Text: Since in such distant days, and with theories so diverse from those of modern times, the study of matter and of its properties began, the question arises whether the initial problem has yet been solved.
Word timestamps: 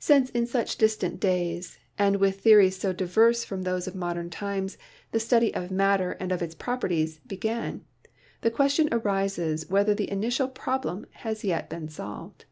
Since 0.00 0.30
in 0.30 0.48
such 0.48 0.78
distant 0.78 1.20
days, 1.20 1.78
and 1.96 2.16
with 2.16 2.40
theories 2.40 2.76
so 2.76 2.92
diverse 2.92 3.44
from 3.44 3.62
those 3.62 3.86
of 3.86 3.94
modern 3.94 4.28
times, 4.28 4.76
the 5.12 5.20
study 5.20 5.54
of 5.54 5.70
matter 5.70 6.16
and 6.18 6.32
of 6.32 6.42
its 6.42 6.56
properties 6.56 7.20
began, 7.24 7.84
the 8.40 8.50
question 8.50 8.88
arises 8.90 9.70
whether 9.70 9.94
the 9.94 10.10
initial 10.10 10.48
problem 10.48 11.06
has 11.18 11.44
yet 11.44 11.70
been 11.70 11.88
solved. 11.88 12.46